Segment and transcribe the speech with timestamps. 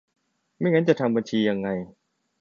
[0.57, 1.67] ไม่งั้นจะทำบัญชียังไง